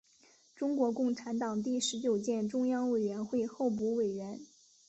[0.55, 4.39] 中国共产党第十九届中央委员会候补委员。